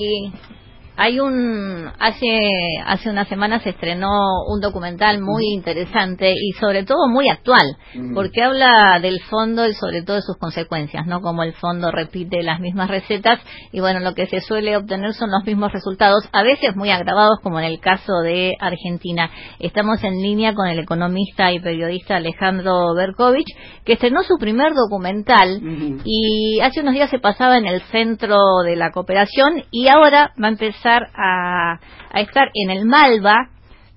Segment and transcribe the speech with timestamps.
[0.00, 0.32] Y
[1.00, 2.26] hay un hace
[2.84, 4.10] hace unas semanas se estrenó
[4.46, 7.78] un documental muy interesante y sobre todo muy actual,
[8.14, 11.22] porque habla del fondo y sobre todo de sus consecuencias, ¿no?
[11.22, 13.40] Como el fondo repite las mismas recetas
[13.72, 17.38] y bueno, lo que se suele obtener son los mismos resultados, a veces muy agravados
[17.42, 19.30] como en el caso de Argentina.
[19.58, 23.48] Estamos en línea con el economista y periodista Alejandro Berkovich,
[23.86, 25.62] que estrenó su primer documental
[26.04, 28.36] y hace unos días se pasaba en el centro
[28.66, 31.78] de la cooperación y ahora va a empezar a,
[32.14, 33.48] estar en el Malva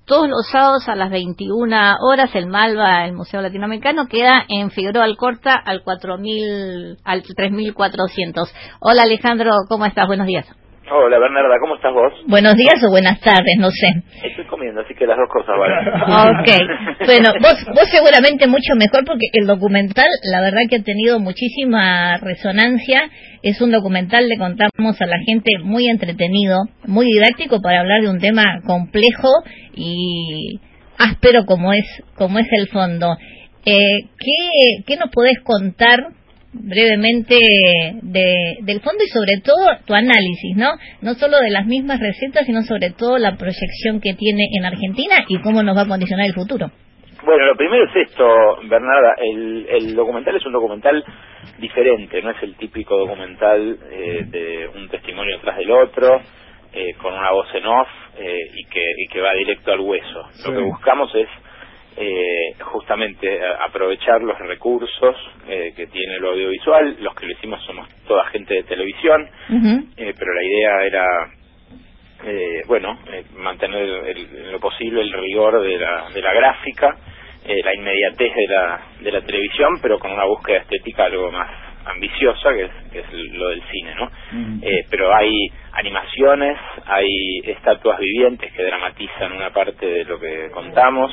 [0.06, 2.34] todos los sábados a las 21 horas.
[2.34, 8.54] El Malva, el Museo Latinoamericano, queda en Figueroa Alcorta al 4000, al 3400.
[8.80, 10.06] Hola Alejandro, ¿cómo estás?
[10.06, 10.63] Buenos días.
[10.90, 12.12] Hola Bernarda, ¿cómo estás vos?
[12.26, 13.86] Buenos días o buenas tardes, no sé.
[14.22, 15.88] Estoy comiendo, así que las dos cosas valen.
[15.88, 16.48] ok,
[17.06, 22.18] bueno, vos, vos seguramente mucho mejor porque el documental, la verdad que ha tenido muchísima
[22.18, 23.08] resonancia.
[23.42, 28.10] Es un documental, le contamos a la gente, muy entretenido, muy didáctico para hablar de
[28.10, 29.28] un tema complejo
[29.74, 30.60] y
[30.98, 33.16] áspero como es, como es el fondo.
[33.64, 36.10] Eh, ¿qué, ¿Qué nos podés contar
[36.54, 37.36] brevemente
[38.02, 40.70] de, del fondo y sobre todo tu análisis, ¿no?
[41.02, 45.24] No solo de las mismas recetas, sino sobre todo la proyección que tiene en Argentina
[45.28, 46.70] y cómo nos va a condicionar el futuro.
[47.24, 48.26] Bueno, lo primero es esto,
[48.68, 51.02] Bernarda, el, el documental es un documental
[51.58, 56.20] diferente, no es el típico documental eh, de un testimonio tras del otro,
[56.72, 57.88] eh, con una voz en off
[58.18, 60.28] eh, y, que, y que va directo al hueso.
[60.46, 61.28] Lo que buscamos es
[61.96, 65.16] eh, justamente aprovechar los recursos
[65.48, 66.96] eh, que tiene lo audiovisual.
[67.00, 69.28] Los que lo hicimos somos toda gente de televisión,
[69.96, 71.06] eh, pero la idea era,
[72.24, 76.96] eh, bueno, eh, mantener en lo posible el rigor de la, de la gráfica,
[77.46, 81.50] la inmediatez de la, de la televisión, pero con una búsqueda estética algo más
[81.84, 84.10] ambiciosa, que es, que es lo del cine, ¿no?
[84.88, 85.30] pero hay
[85.72, 86.56] animaciones,
[86.86, 91.12] hay estatuas vivientes que dramatizan una parte de lo que contamos,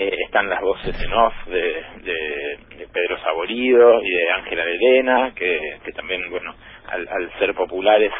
[0.00, 5.32] eh, están las voces en off de, de, Pedro Saborido y de Ángela de Elena,
[5.36, 6.54] que, que también, bueno,
[6.88, 8.10] al, al, ser populares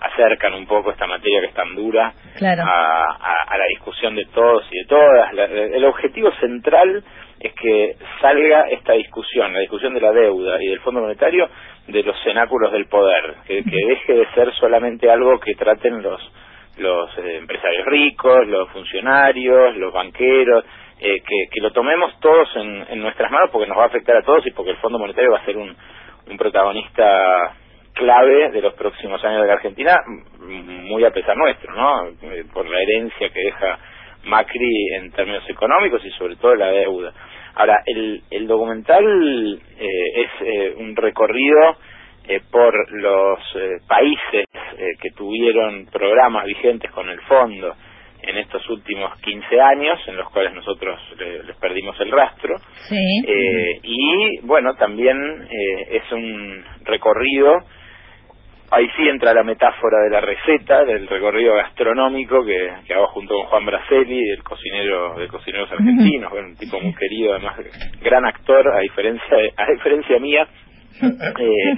[0.00, 4.66] acercan un poco esta materia que es tan dura a, a, la discusión de todos
[4.70, 5.32] y de todas.
[5.32, 7.02] el objetivo central
[7.40, 11.48] es que salga esta discusión, la discusión de la deuda y del Fondo Monetario,
[11.86, 16.20] de los cenáculos del poder, que, que deje de ser solamente algo que traten los
[16.80, 20.64] los eh, empresarios ricos, los funcionarios, los banqueros,
[21.00, 24.22] eh, que, que, lo tomemos todos en, nuestras manos porque nos va a afectar a
[24.22, 25.74] todos y porque el Fondo Monetario va a ser un,
[26.28, 27.54] un protagonista
[27.94, 29.96] clave de los próximos años de la Argentina,
[30.38, 32.08] muy a pesar nuestro, ¿no?
[32.08, 33.78] Eh, por la herencia que deja
[34.24, 37.12] Macri en términos económicos y sobre todo la deuda.
[37.54, 39.04] Ahora, el, el documental
[39.78, 41.76] eh, es eh, un recorrido
[42.28, 44.46] eh, por los eh, países
[45.00, 47.74] que tuvieron programas vigentes con el fondo
[48.22, 52.56] en estos últimos 15 años, en los cuales nosotros les perdimos el rastro.
[52.90, 57.58] Eh, y bueno, también eh, es un recorrido,
[58.70, 63.34] ahí sí entra la metáfora de la receta, del recorrido gastronómico que, que hago junto
[63.34, 67.56] con Juan Braceli, el cocinero de cocineros argentinos, un tipo muy querido, además
[68.00, 70.46] gran actor, a diferencia, a diferencia mía,
[71.02, 71.74] eh,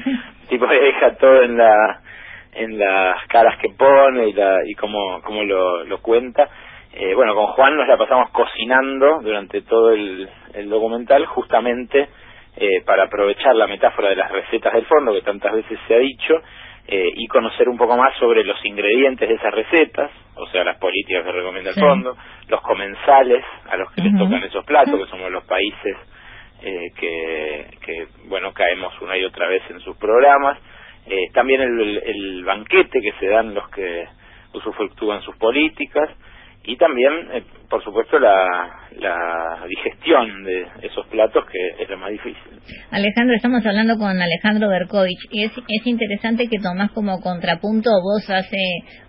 [0.49, 2.03] tipo que deja todo en la
[2.53, 6.49] en las caras que pone y, la, y cómo, cómo lo, lo cuenta.
[6.93, 12.09] Eh, bueno, con Juan nos la pasamos cocinando durante todo el, el documental justamente
[12.57, 15.99] eh, para aprovechar la metáfora de las recetas del fondo que tantas veces se ha
[15.99, 16.35] dicho
[16.87, 20.79] eh, y conocer un poco más sobre los ingredientes de esas recetas, o sea, las
[20.79, 22.17] políticas que recomienda el fondo,
[22.49, 25.97] los comensales a los que les tocan esos platos, que somos los países
[26.63, 30.59] eh, que, que, bueno, caemos una y otra vez en sus programas,
[31.07, 34.07] eh, también el, el, banquete que se dan los que
[34.55, 36.11] usufructúan sus políticas
[36.65, 38.79] y también, eh, por supuesto, la,
[39.69, 42.61] digestión de esos platos que es lo más difícil.
[42.91, 48.59] Alejandro, estamos hablando con Alejandro Berkovich es, es interesante que tomás como contrapunto, vos hace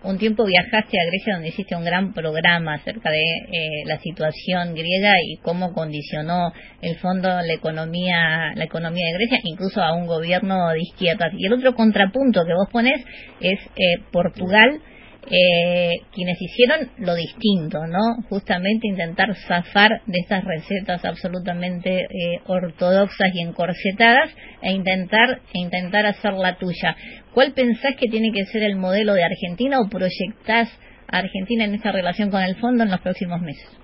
[0.04, 4.74] un tiempo viajaste a Grecia donde hiciste un gran programa acerca de eh, la situación
[4.74, 10.08] griega y cómo condicionó el fondo la economía, la economía de Grecia, incluso a un
[10.08, 11.30] gobierno de izquierda.
[11.34, 13.04] Y el otro contrapunto que vos pones
[13.42, 14.82] es eh, Portugal
[15.30, 18.24] eh, quienes hicieron lo distinto, ¿no?
[18.30, 26.06] Justamente intentar zafar de estas recetas absolutamente eh, ortodoxas y encorsetadas e intentar, e intentar
[26.06, 26.96] hacer la tuya.
[27.34, 30.70] ¿Cuál pensás que tiene que ser el modelo de Argentina o proyectás
[31.08, 33.80] a Argentina en esta relación con el fondo en los próximos meses?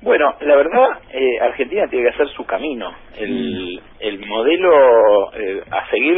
[0.00, 2.94] Bueno, la verdad, eh, Argentina tiene que hacer su camino.
[3.18, 6.16] El, el modelo eh, a seguir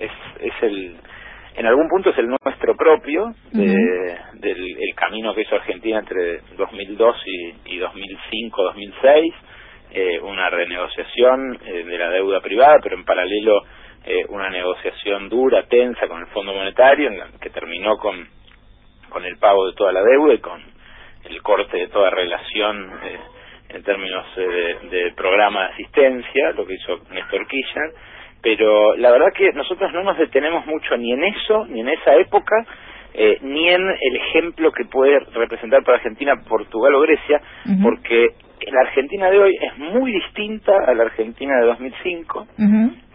[0.00, 0.10] es,
[0.40, 0.96] es el
[1.54, 7.16] en algún punto es el nuestro propio, del el camino que hizo Argentina entre 2002
[7.26, 9.34] y, y 2005, 2006,
[9.90, 13.62] eh, una renegociación eh, de la deuda privada, pero en paralelo
[14.04, 17.10] eh, una negociación dura, tensa con el Fondo Monetario,
[17.40, 18.26] que terminó con,
[19.10, 20.60] con el pago de toda la deuda y con
[21.24, 23.20] el corte de toda relación eh,
[23.68, 27.92] en términos de, de, programa de asistencia, lo que hizo Néstor Kirchner,
[28.42, 32.16] pero la verdad que nosotros no nos detenemos mucho ni en eso, ni en esa
[32.16, 32.66] época,
[33.14, 37.40] eh, ni en el ejemplo que puede representar para Argentina, Portugal o Grecia,
[37.82, 38.28] porque
[38.70, 42.46] la Argentina de hoy es muy distinta a la Argentina de 2005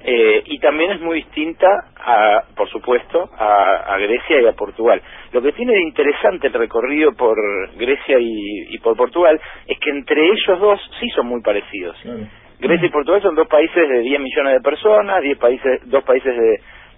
[0.04, 5.02] eh, y también es muy distinta, a, por supuesto, a, Grecia y a Portugal.
[5.34, 7.38] Lo que tiene de interesante el recorrido por
[7.76, 11.98] Grecia y, por Portugal es que entre ellos dos sí son muy parecidos.
[12.60, 16.36] Grecia y Portugal son dos países de 10 millones de personas, diez países, dos países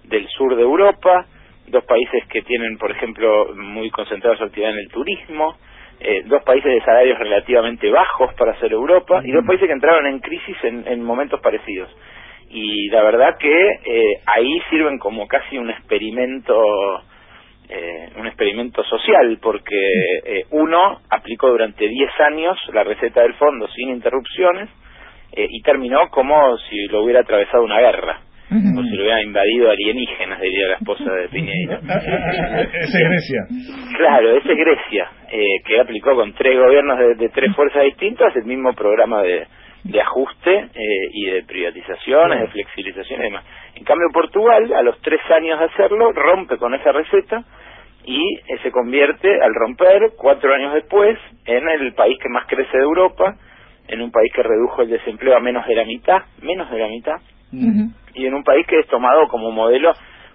[0.03, 1.25] del sur de Europa,
[1.67, 5.57] dos países que tienen, por ejemplo, muy concentrada su actividad en el turismo,
[5.99, 10.07] eh, dos países de salarios relativamente bajos para ser Europa y dos países que entraron
[10.07, 11.89] en crisis en, momentos parecidos.
[12.49, 16.55] Y la verdad que eh, ahí sirven como casi un experimento
[17.67, 23.89] eh, un experimento social porque uno aplicó durante 10 años la receta del fondo sin
[23.89, 24.69] interrupciones
[25.35, 30.41] y terminó como si lo hubiera atravesado una guerra como si lo hubieran invadido alienígenas,
[30.41, 31.79] diría la esposa de Piñeiro.
[32.81, 33.47] ese es Grecia.
[33.95, 38.45] Claro, ese es Grecia, eh, que aplicó con tres gobiernos de, tres fuerzas distintas el
[38.45, 39.45] mismo programa de,
[39.83, 43.45] de ajuste eh, y de privatizaciones, de flexibilización y demás.
[43.75, 47.43] En cambio, Portugal, a los tres años de hacerlo, rompe con esa receta
[48.03, 52.75] y eh, se convierte, al romper, cuatro años después, en el país que más crece
[52.75, 53.35] de Europa,
[53.89, 56.87] en un país que redujo el desempleo a menos de la mitad, menos de la
[56.87, 57.15] mitad,
[58.13, 59.91] y en un país que es tomado como modelo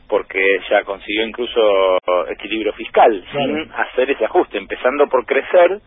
[0.08, 1.98] porque ya consiguió incluso
[2.28, 5.80] equilibrio fiscal sin hacer ese ajuste, empezando por crecer,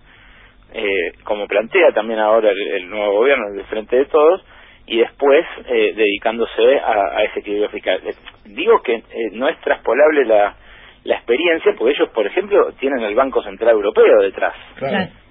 [0.74, 4.44] eh, como plantea también ahora el, nuevo gobierno, el de Frente de Todos,
[4.86, 8.02] y después eh, dedicándose a, ese equilibrio fiscal.
[8.06, 8.14] Eh,
[8.46, 9.04] digo que
[9.34, 10.56] no es traspolable la,
[11.04, 14.56] la experiencia, porque ellos, por ejemplo, tienen el Banco Central Europeo detrás,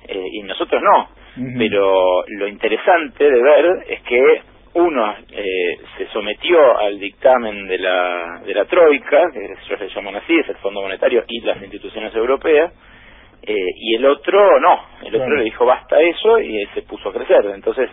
[0.08, 1.25] y nosotros no.
[1.36, 4.40] Pero lo interesante de ver es que
[4.74, 10.16] uno eh, se sometió al dictamen de la, de la Troika, que ellos le llaman
[10.16, 12.72] así, es el Fondo Monetario y las instituciones europeas,
[13.42, 17.12] eh, y el otro no, el otro le dijo basta eso y se puso a
[17.12, 17.44] crecer.
[17.54, 17.90] Entonces,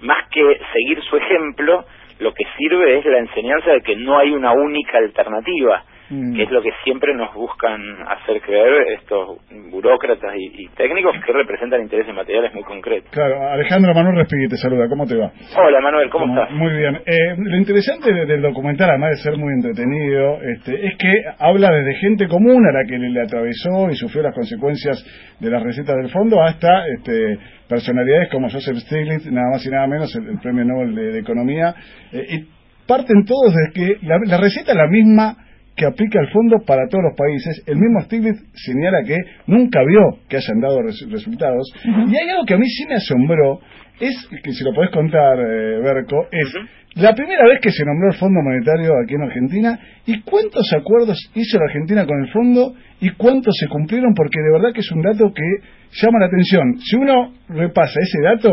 [0.00, 1.84] más que seguir su ejemplo,
[2.20, 6.36] lo que sirve es la enseñanza de que no hay una única alternativa Mm.
[6.36, 9.38] que es lo que siempre nos buscan hacer creer estos
[9.70, 13.10] burócratas y, técnicos que representan intereses materiales muy concretos.
[13.10, 15.32] Claro, Alejandro Manuel Respigui te saluda, ¿cómo te va?
[15.56, 16.50] Hola Manuel, ¿cómo estás?
[16.52, 16.96] Muy bien.
[17.06, 21.94] Eh, lo interesante del documental, además de ser muy entretenido, este, es que habla desde
[21.94, 25.04] gente común a la que le, atravesó y sufrió las consecuencias
[25.40, 27.38] de las recetas del fondo hasta este,
[27.68, 31.74] personalidades como Joseph Stiglitz, nada más y nada menos, el, premio Nobel de, Economía,
[32.12, 32.48] eh, y
[32.86, 35.36] parten todos de que la, la receta es la misma
[35.76, 37.62] que aplica el fondo para todos los países.
[37.66, 39.16] El mismo Stiglitz señala que
[39.46, 41.72] nunca vio que hayan dado resultados.
[41.84, 43.60] Y hay algo que a mí sí me asombró,
[44.00, 46.54] es, que si lo podés contar, eh, Berco, es
[46.96, 51.18] la primera vez que se nombró el Fondo Monetario aquí en Argentina y cuántos acuerdos
[51.34, 54.90] hizo la Argentina con el fondo y cuántos se cumplieron, porque de verdad que es
[54.92, 55.42] un dato que
[55.90, 56.78] llama la atención.
[56.78, 58.50] Si uno repasa ese dato,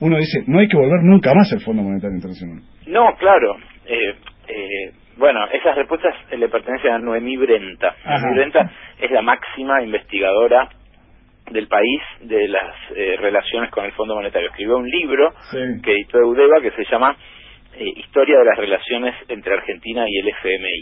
[0.00, 2.62] uno dice, no hay que volver nunca más al Fondo Monetario Internacional.
[2.86, 3.56] No, claro.
[3.86, 4.14] Eh,
[4.48, 7.94] eh bueno, esas respuestas le pertenecen a Noemí Brenta.
[8.04, 10.68] Noemí Brenta es la máxima investigadora
[11.50, 14.48] del país de las eh, relaciones con el Fondo Monetario.
[14.48, 15.32] Escribió un libro
[15.82, 17.16] que editó Eudeva que se llama
[17.74, 20.80] eh, Historia de las relaciones entre Argentina y el FMI.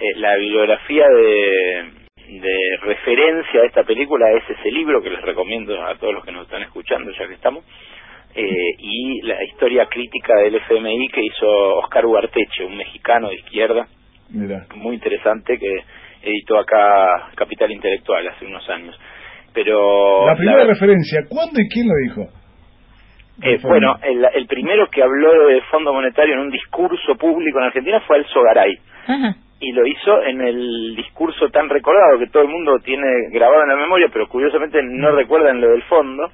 [0.00, 1.84] Eh, la bibliografía de,
[2.28, 6.32] de referencia a esta película es ese libro que les recomiendo a todos los que
[6.32, 7.64] nos están escuchando ya que estamos
[8.34, 13.86] eh, y la historia crítica del FMI que hizo Oscar Ugarteche, un mexicano de izquierda,
[14.74, 15.84] muy interesante que
[16.22, 18.98] editó acá Capital Intelectual hace unos años.
[19.52, 22.32] Pero la primera referencia, ¿cuándo y quién lo dijo?
[23.42, 27.64] Eh, bueno, el, el, primero que habló del Fondo Monetario en un discurso público en
[27.64, 28.78] Argentina fue Alzo Garay.
[29.60, 33.68] Y lo hizo en el discurso tan recordado que todo el mundo tiene grabado en
[33.68, 36.30] la memoria, pero curiosamente no recuerdan lo del fondo,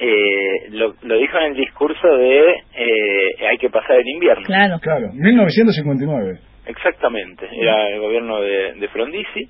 [0.00, 4.44] eh, lo, lo, dijo en el discurso de eh, hay que pasar el invierno.
[4.44, 6.38] Claro, claro, 1959.
[6.66, 9.48] Exactamente, era el gobierno de, de Frondizi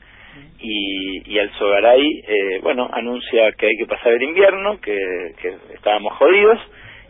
[0.60, 4.96] y, y Alzogaray, eh, bueno, anuncia que hay que pasar el invierno, que,
[5.40, 6.58] que estábamos jodidos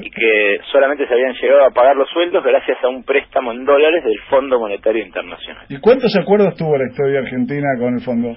[0.00, 3.64] y que solamente se habían llegado a pagar los sueldos gracias a un préstamo en
[3.64, 5.66] dólares del Fondo Monetario Internacional.
[5.68, 8.36] ¿Y cuántos acuerdos tuvo la historia argentina con el fondo?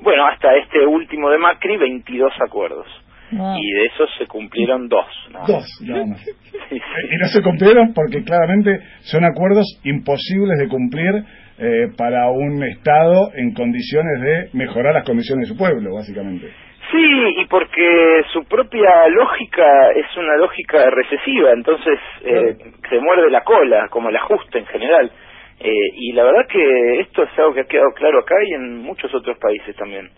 [0.00, 2.86] Bueno, hasta este último de Macri, 22 acuerdos.
[3.32, 5.06] Y de esos se cumplieron dos.
[5.46, 6.26] Dos, nada más.
[6.70, 11.24] Y no se cumplieron porque claramente son acuerdos imposibles de cumplir
[11.58, 16.48] eh, para un Estado en condiciones de mejorar las condiciones de su pueblo, básicamente.
[16.90, 22.56] Sí, y porque su propia lógica es una lógica recesiva, entonces eh,
[22.90, 25.10] se muerde la cola, como el ajuste en general.
[25.60, 28.78] Eh, y la verdad que esto es algo que ha quedado claro acá y en
[28.78, 30.10] muchos otros países también.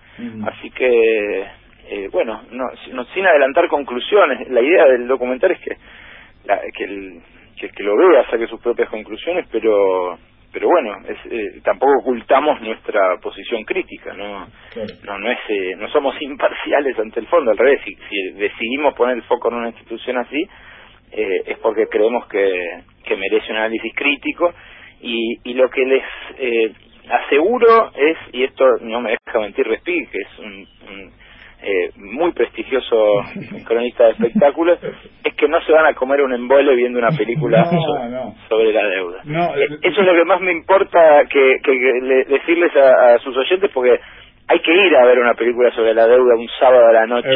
[0.47, 1.45] Así que,
[1.89, 2.65] eh, bueno, no,
[3.13, 5.77] sin adelantar conclusiones, la idea del documental es que,
[6.47, 7.23] la, que, el,
[7.59, 10.19] que el que lo vea saque sus propias conclusiones, pero
[10.55, 14.47] pero bueno es, eh, tampoco ocultamos nuestra posición crítica no
[15.05, 18.95] no no es eh, no somos imparciales ante el fondo al revés si, si decidimos
[18.95, 20.49] poner el foco en una institución así
[21.11, 24.55] eh, es porque creemos que, que merece un análisis crítico
[25.01, 26.05] y, y lo que les
[26.39, 26.73] eh,
[27.11, 30.69] aseguro es y esto no me deja mentir Respi que es un
[31.65, 32.97] eh, muy prestigioso
[33.65, 34.79] cronista de espectáculos,
[35.25, 37.65] es que no se van a comer un embole viendo una película
[38.49, 39.21] sobre, la deuda.
[39.57, 43.99] Eh, eso es lo que más me importa que, que, decirles a, sus oyentes, porque
[44.47, 47.29] hay que ir a ver una película sobre la deuda un sábado a la noche.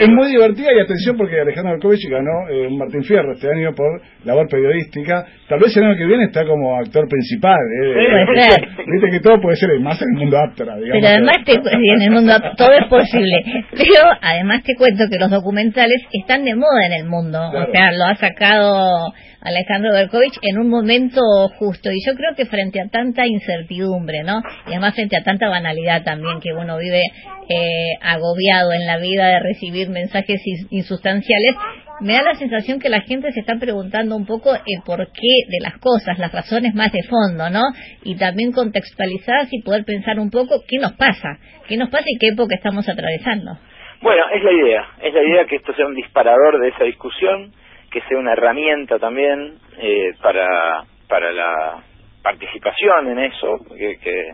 [0.00, 3.74] Es, muy divertida y atención porque Alejandro Markovich ganó eh, un Martín Fierro este año
[3.74, 5.26] por labor periodística.
[5.46, 7.58] Tal vez el año que viene está como actor principal.
[7.84, 10.76] Eh, Viste que todo puede ser más en el mundo Aptra.
[10.76, 13.36] Digamos, Pero además te, en el mundo todo es posible.
[13.72, 17.38] Pero además te cuento que los documentales están de moda en el mundo.
[17.46, 21.20] O sea, lo ha sacado Alejandro Berkovich en un momento
[21.58, 21.90] justo.
[21.90, 24.40] Y yo creo que frente a tanta incertidumbre, ¿no?
[24.66, 27.02] Y además frente a tanta banalidad también que uno vive
[27.48, 31.56] eh, agobiado en la vida de recibir mensajes insustanciales,
[32.00, 35.60] me da la sensación que la gente se está preguntando un poco el porqué de
[35.60, 37.62] las cosas, las razones más de fondo, ¿no?
[38.04, 42.18] Y también contextualizadas y poder pensar un poco qué nos pasa, qué nos pasa y
[42.18, 43.58] qué época estamos atravesando.
[44.00, 47.52] Bueno, es la idea, es la idea que esto sea un disparador de esa discusión,
[47.90, 51.82] que sea una herramienta también eh, para, para la
[52.22, 54.32] participación en eso, que, que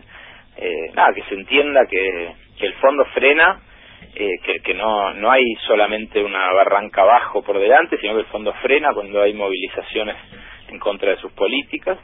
[0.57, 3.59] eh, nada, que se entienda que, el fondo frena,
[4.15, 8.27] eh, que, que no, no hay solamente una barranca abajo por delante, sino que el
[8.27, 10.15] fondo frena cuando hay movilizaciones
[10.69, 11.99] en contra de sus políticas,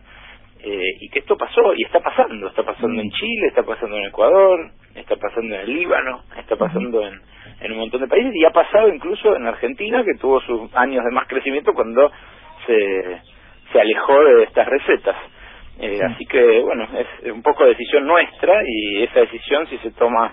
[0.63, 4.05] eh, y que esto pasó y está pasando, está pasando en Chile, está pasando en
[4.05, 7.19] Ecuador, está pasando en el Líbano, está pasando en,
[7.61, 8.31] en un montón de países.
[8.35, 12.11] Y ha pasado incluso en Argentina que tuvo sus años de más crecimiento cuando
[12.67, 13.21] se,
[13.71, 15.15] se alejó de estas recetas.
[15.81, 20.31] Eh, así que bueno, es un poco decisión nuestra y esa decisión si se toma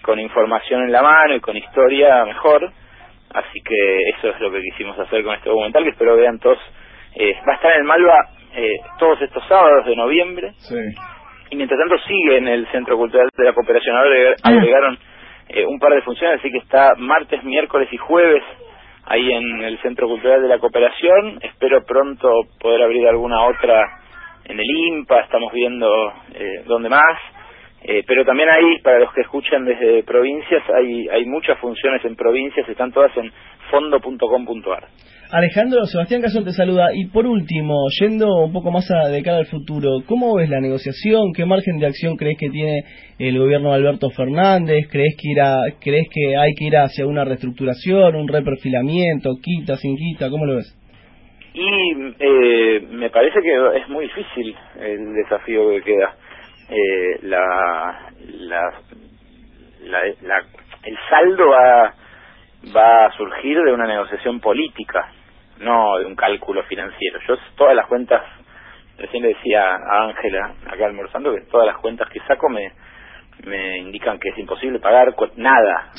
[0.00, 2.72] con información en la mano y con historia mejor.
[3.34, 6.58] Así que eso es lo que quisimos hacer con este documental que espero vean todos.
[7.14, 8.16] Eh, va a estar en el Malva
[8.54, 10.52] eh, todos estos sábados de noviembre.
[11.50, 13.96] Y mientras tanto sigue en el Centro Cultural de la Cooperación.
[13.96, 14.48] Ahora ah.
[14.48, 14.98] agregaron
[15.48, 18.42] eh, un par de funciones, así que está martes, miércoles y jueves
[19.04, 21.38] ahí en el Centro Cultural de la Cooperación.
[21.42, 24.05] Espero pronto poder abrir alguna otra
[24.48, 25.88] en el IMPA, estamos viendo
[26.34, 27.18] eh, dónde más.
[27.82, 32.16] Eh, pero también hay, para los que escuchan desde provincias, hay, hay muchas funciones en
[32.16, 33.30] provincias, están todas en
[33.70, 34.88] fondo.com.ar.
[35.30, 36.88] Alejandro, Sebastián Casón te saluda.
[36.94, 40.60] Y por último, yendo un poco más a, de cara al futuro, ¿cómo ves la
[40.60, 41.32] negociación?
[41.34, 42.84] ¿Qué margen de acción crees que tiene
[43.18, 44.86] el gobierno de Alberto Fernández?
[44.90, 49.96] ¿Crees que, irá, ¿Crees que hay que ir hacia una reestructuración, un reperfilamiento, quita, sin
[49.96, 50.30] quita?
[50.30, 50.85] ¿Cómo lo ves?
[51.58, 56.14] Y eh, me parece que es muy difícil el desafío que queda.
[56.68, 58.10] Eh, la,
[58.40, 60.44] la, la,
[60.82, 61.94] el saldo va,
[62.76, 65.08] va a surgir de una negociación política
[65.60, 67.20] no de un cálculo financiero.
[67.26, 68.22] Yo todas las cuentas,
[68.98, 72.70] recién le decía a Ángela acá almorzando que todas las cuentas que saco me
[73.44, 75.90] me indican que es imposible pagar nada.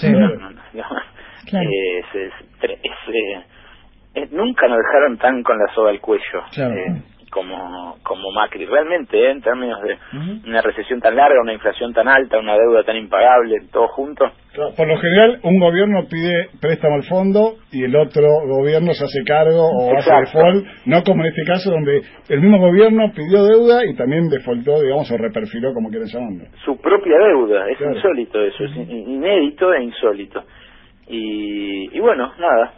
[4.37, 6.39] Nunca nos dejaron tan con la soga al cuello.
[6.55, 8.65] Eh, como, como Macri.
[8.65, 9.31] Realmente, ¿eh?
[9.31, 9.97] en términos de
[10.47, 14.25] una recesión tan larga, una inflación tan alta, una deuda tan impagable, todo junto.
[14.75, 19.23] por lo general, un gobierno pide préstamo al fondo y el otro gobierno se hace
[19.25, 23.85] cargo o hace default, no como en este caso donde el mismo gobierno pidió deuda
[23.85, 26.45] y también defaultó, digamos, o reperfiló, como quieran llamarlo.
[26.65, 30.43] Su propia deuda, es insólito eso, es inédito e insólito.
[31.09, 32.73] Y, y bueno, nada,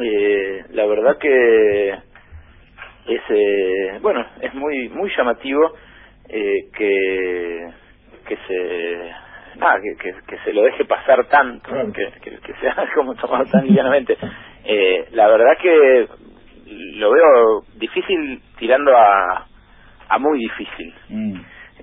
[0.00, 5.74] eh, la verdad que es eh, bueno es muy muy llamativo
[6.28, 7.66] eh, que
[8.26, 9.12] que se
[9.58, 13.66] nada que, que, se lo deje pasar tanto que, que, que sea como tomado tan
[13.66, 14.16] livianamente
[14.64, 16.06] Eh, la verdad que
[16.94, 19.46] lo veo difícil tirando a,
[20.08, 20.94] a muy difícil.
[21.08, 21.34] Mm.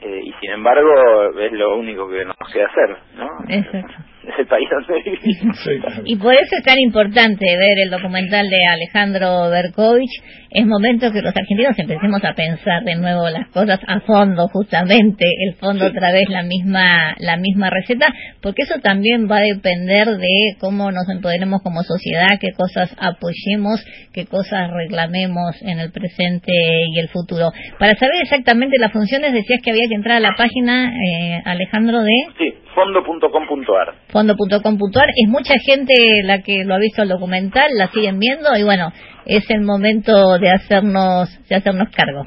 [0.02, 3.28] Eh, y sin embargo es lo único que nos queda hacer, ¿no?
[3.50, 3.96] Exacto.
[4.24, 9.50] Es el país donde Y por eso es tan importante ver el documental de Alejandro
[9.50, 10.12] Berkovich.
[10.52, 15.26] Es momento que los argentinos empecemos a pensar de nuevo las cosas a fondo, justamente,
[15.48, 18.08] el fondo otra vez la misma, la misma receta,
[18.42, 23.86] porque eso también va a depender de cómo nos empoderemos como sociedad, qué cosas apoyemos,
[24.12, 27.52] qué cosas reclamemos en el presente y el futuro.
[27.78, 32.02] Para saber exactamente las funciones, decías que había que entrar a la página, eh, Alejandro,
[32.02, 32.12] de...
[32.40, 33.94] Sí, fondo.com.ar.
[34.12, 35.08] Fondo.com.ar.
[35.16, 38.92] Es mucha gente la que lo ha visto el documental, la siguen viendo y bueno,
[39.26, 42.26] es el momento de hacernos, de hacernos cargo.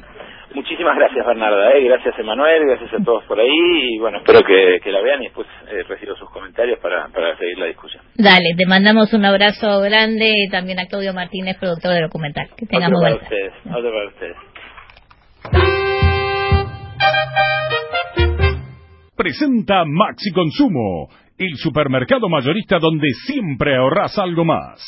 [0.54, 1.84] Muchísimas gracias Bernarda, ¿eh?
[1.84, 5.46] gracias Emanuel, gracias a todos por ahí y bueno, espero que, la vean y después
[5.70, 8.02] eh, recibo sus comentarios para, para seguir la discusión.
[8.16, 12.48] Dale, te mandamos un abrazo grande y también a Claudio Martínez, productor del documental.
[12.56, 14.36] Que tengamos Otro para ustedes, otro para ustedes.
[19.16, 21.08] Presenta Maxi Consumo,
[21.44, 24.80] el supermercado mayorista donde siempre ahorras algo más.